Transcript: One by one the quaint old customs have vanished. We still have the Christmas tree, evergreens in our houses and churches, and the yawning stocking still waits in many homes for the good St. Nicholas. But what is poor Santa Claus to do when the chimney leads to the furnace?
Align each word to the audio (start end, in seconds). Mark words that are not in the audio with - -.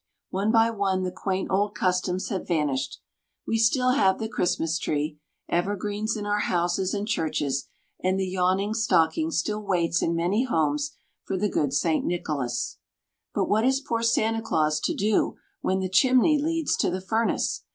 One 0.31 0.51
by 0.51 0.71
one 0.71 1.03
the 1.03 1.11
quaint 1.11 1.51
old 1.51 1.75
customs 1.75 2.29
have 2.29 2.47
vanished. 2.47 2.97
We 3.45 3.59
still 3.59 3.91
have 3.91 4.17
the 4.17 4.27
Christmas 4.27 4.79
tree, 4.79 5.19
evergreens 5.47 6.17
in 6.17 6.25
our 6.25 6.39
houses 6.39 6.95
and 6.95 7.07
churches, 7.07 7.67
and 8.03 8.19
the 8.19 8.25
yawning 8.27 8.73
stocking 8.73 9.29
still 9.29 9.61
waits 9.61 10.01
in 10.01 10.15
many 10.15 10.43
homes 10.43 10.95
for 11.23 11.37
the 11.37 11.49
good 11.51 11.71
St. 11.71 12.03
Nicholas. 12.03 12.79
But 13.35 13.45
what 13.45 13.63
is 13.63 13.79
poor 13.79 14.01
Santa 14.01 14.41
Claus 14.41 14.79
to 14.85 14.95
do 14.95 15.37
when 15.61 15.81
the 15.81 15.87
chimney 15.87 16.41
leads 16.41 16.75
to 16.77 16.89
the 16.89 17.01
furnace? 17.01 17.63